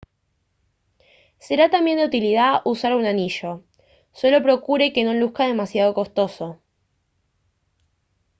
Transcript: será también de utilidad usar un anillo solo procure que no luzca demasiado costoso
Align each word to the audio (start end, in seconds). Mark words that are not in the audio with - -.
será 1.37 1.69
también 1.69 1.97
de 1.99 2.05
utilidad 2.05 2.63
usar 2.65 2.95
un 2.95 3.05
anillo 3.05 3.63
solo 4.13 4.41
procure 4.41 4.93
que 4.93 5.03
no 5.03 5.13
luzca 5.13 5.45
demasiado 5.45 5.93
costoso 5.93 6.59